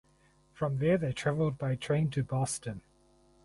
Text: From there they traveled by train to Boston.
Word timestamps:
From 0.53 0.79
there 0.79 0.97
they 0.97 1.11
traveled 1.13 1.59
by 1.59 1.75
train 1.75 2.09
to 2.09 2.23
Boston. 2.23 2.81